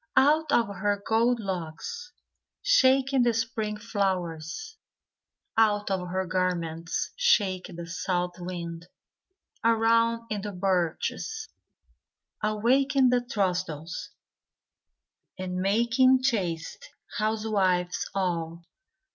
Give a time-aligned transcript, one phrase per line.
[0.17, 2.11] Out of her gold locks
[2.63, 4.75] Shaking the spring flowers,
[5.55, 8.87] Out of her garments Shaking the south wind,
[9.63, 11.49] Around in the birches,
[12.41, 14.09] Awaking the throstles,
[15.37, 16.89] And making chaste
[17.19, 18.63] housewives all.